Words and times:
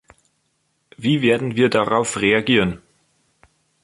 Wie 0.97 1.21
werden 1.21 1.55
wir 1.55 1.69
darauf 1.69 2.19
reagieren? 2.21 2.81